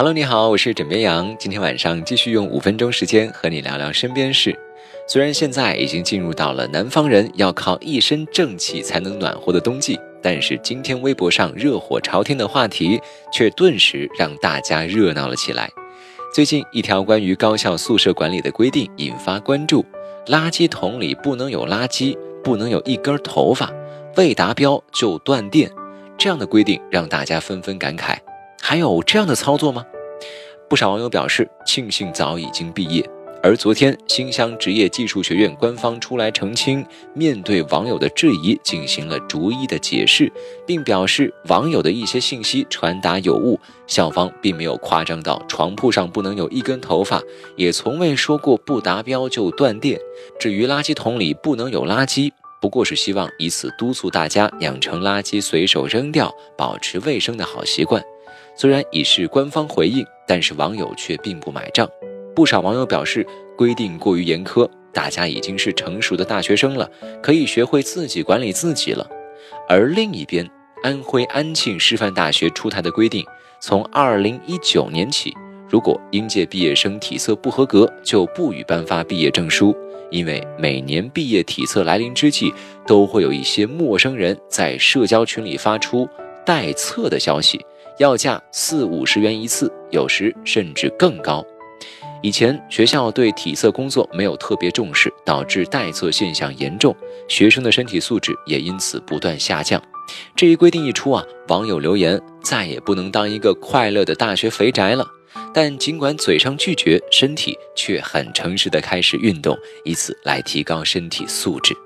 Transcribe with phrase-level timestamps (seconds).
[0.00, 1.36] Hello，你好，我是枕边羊。
[1.38, 4.58] 今天晚上继续用五分钟时间和你聊聊身边事。
[5.06, 12.98] 虽然现在已经进入到了南方人要靠一身正气才能暖和的冬季，但是今天微博上热火朝天的话题
[13.30, 15.68] 却顿时让大家热闹了起来。
[16.34, 19.84] 最近一条关于高校宿舍管理的规定引发关注：
[20.28, 23.70] 垃圾桶里不能有垃圾，不能有一根头发，
[24.16, 25.70] 未达标就断电。
[26.16, 28.16] 这样的规定让大家纷纷感慨。
[28.70, 29.84] 还有这样的操作吗？
[30.68, 33.04] 不少网友表示庆幸早已经毕业。
[33.42, 40.32] 而昨天，新乡职业技术学院官方出来澄清，面对网友的质疑，进行了逐一的解释，
[40.64, 47.20] 并表示网友的一些信息传达有误，校方并没有夸张到床铺上不能有一根头发，
[47.56, 49.98] 也从未说过不达标就断电。
[50.38, 58.00] 至于垃圾桶里不能有垃圾，不过是希望以此督促大家养成垃圾随手扔掉、保持卫生的好习惯。
[58.60, 61.88] 虽然已是官方回应，但是网友却并不买账。
[62.36, 66.86] 不少网友表示，规定过于严苛，大家已经是成熟的大学生了，
[67.22, 69.08] 可以学会自己管理自己了。
[69.66, 70.46] 而另一边，
[70.82, 73.24] 安徽安庆师范大学出台的规定，
[73.62, 75.34] 从二零一九年起，
[75.66, 79.74] 如果应届毕业生体测不合格，就不予颁发毕业证书。
[80.10, 82.52] 因为每年毕业体测来临之际，
[82.86, 86.06] 都会有一些陌生人在社交群里发出
[86.44, 87.58] 代测的消息。
[88.00, 91.44] 要价四五十元一次，有时甚至更高。
[92.22, 96.96] 以前学校对体测工作没有特别重视，导致代测现象严重，
[97.28, 99.82] 学生的身体素质也因此不断下降。
[100.34, 105.06] 这一规定一出啊，网友留言再也不能当一个快乐的大学肥宅了。
[105.52, 111.76] 但尽管嘴上拒绝，身体却很诚实的开始运动，以此来提高身体素质。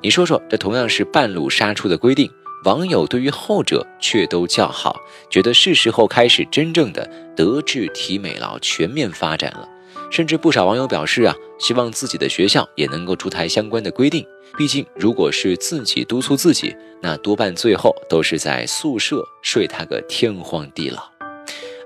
[0.00, 2.30] 你说说，这同样是半路杀出的规定。
[2.64, 4.96] 网友对于后者却都叫好，
[5.28, 9.68] 觉得是时候开始真正的德智体美劳全面发展了。
[10.10, 14.24] 甚至不少网友表示啊，希望自己的学校也能够出台相关的规定。
[14.56, 21.02] 毕竟，如果是自己督促自己，那多半最后都是在宿舍睡他个天荒地老。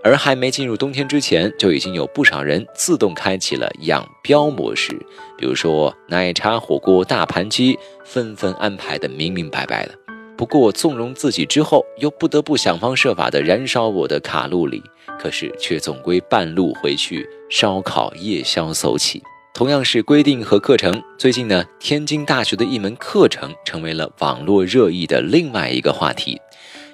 [0.03, 4.93] 而还没进入冬天之前，就已经有不少人自动开启了养膘模式，
[5.39, 10.06] 比如说奶茶、火锅、大盘鸡，纷纷安排的明明白白的。
[10.37, 14.83] 不过纵容自己之后，又不得不想方设法的燃烧我的卡路里，
[15.19, 19.23] 可是却总归半路回去烧烤夜宵走起。
[19.55, 26.39] 同样是规定和课程，最近呢，天津大学的一门课程成为了网络热议的另外一个话题。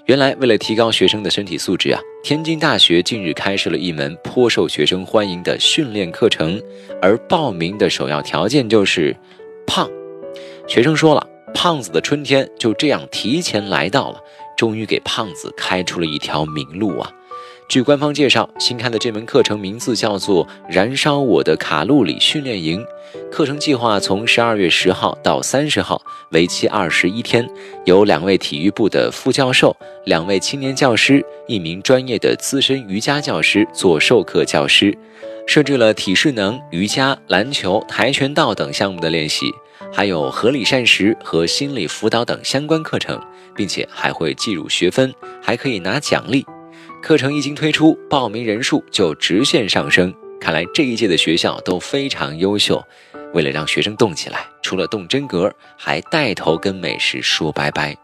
[0.06, 6.62] 原来为了提高学生的身体素质啊，天津大学近日开设了一门颇受学生欢迎的训练课程，
[7.00, 9.16] 而报名的首要条件就是
[9.66, 9.90] 胖。
[10.68, 11.31] 学生说了。
[11.62, 14.20] 胖子的春天就这样提前来到了，
[14.56, 17.08] 终于给胖子开出了一条明路啊！
[17.68, 22.84] 据官方介绍，新开的这门课程名字叫做“燃烧我的卡路里训练营”，
[23.32, 26.02] 课程计划从十二月十号到三十号，
[26.32, 27.48] 为期二十一天，
[27.86, 29.74] 由两位体育部的副教授、
[30.04, 34.94] 两位青年教师、一名专业的资深瑜伽教师做授课教师，
[35.46, 39.46] 设置了体适能、瑜伽、篮球、跆拳道等项目的练习。
[39.90, 43.18] 还有合理膳食和心理辅导等相关课程，
[43.56, 45.12] 并且还会计入学分，
[45.42, 46.44] 还可以拿奖励。
[47.02, 50.14] 课程一经推出，报名人数就直线上升。
[50.40, 52.80] 看来这一届的学校都非常优秀。
[53.34, 57.96] 为了让学生动起来，除了动真格，还带头跟美食说拜拜。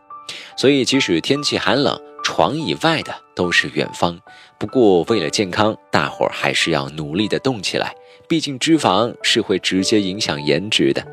[0.57, 4.19] 所以即使天气寒冷，床以外的都是远方。
[4.59, 7.95] 不过为了健康，大伙儿还是要努力的动起来。
[8.27, 11.07] 毕竟脂肪是会直接影响颜值的。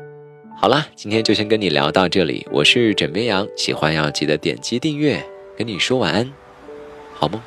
[0.60, 2.44] 好了，今天就先跟你聊到这里。
[2.50, 5.24] 我是枕边羊，喜欢要记得点击订阅。
[5.56, 6.32] 跟你说晚安，
[7.14, 7.40] 好梦。